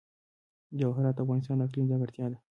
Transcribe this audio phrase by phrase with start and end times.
[0.79, 2.37] جواهرات د افغانستان د اقلیم ځانګړتیا ده.